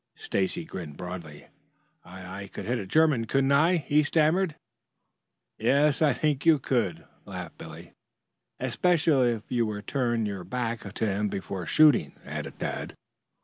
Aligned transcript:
Stacy 0.15 0.65
grinned 0.65 0.97
broadly. 0.97 1.45
"I 2.03 2.41
I 2.41 2.47
could 2.47 2.65
hit 2.65 2.79
a 2.79 2.87
German, 2.87 3.25
couldn't 3.25 3.51
I?" 3.51 3.75
he 3.77 4.01
stammered. 4.01 4.55
"Yes, 5.59 6.01
I 6.01 6.11
think 6.11 6.43
you 6.43 6.57
could," 6.57 7.05
laughed 7.25 7.59
Billy. 7.59 7.93
"Especially 8.59 9.29
if 9.33 9.43
you 9.51 9.67
were 9.67 9.81
to 9.81 9.85
turn 9.85 10.25
your 10.25 10.43
back 10.43 10.91
to 10.91 11.05
him 11.05 11.29
before 11.29 11.67
shooting," 11.67 12.15
added 12.25 12.57
Tad. 12.59 12.95